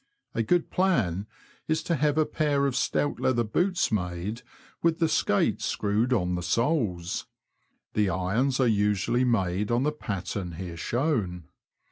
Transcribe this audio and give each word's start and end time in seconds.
A 0.33 0.41
good 0.41 0.71
plan 0.71 1.27
is 1.67 1.83
to 1.83 1.95
have 1.95 2.17
a 2.17 2.25
pair 2.25 2.65
of 2.65 2.75
stout 2.75 3.19
leather 3.19 3.43
boots 3.43 3.91
made 3.91 4.41
with 4.81 4.97
the 4.97 5.07
skate 5.07 5.61
screwed 5.61 6.11
on 6.11 6.33
the 6.33 6.41
soles. 6.41 7.27
The 7.93 8.09
irons 8.09 8.59
are 8.59 8.65
usually 8.65 9.25
made 9.25 9.69
on 9.69 9.83
the 9.83 9.91
pattern 9.91 10.53
here 10.53 10.75
shown. 10.75 11.49